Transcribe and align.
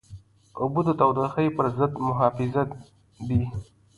اوبه 0.61 0.81
د 0.85 0.89
تودوخې 0.99 1.45
پر 1.55 1.65
ضد 1.77 1.93
محافظ 2.07 2.53
دي. 3.27 3.41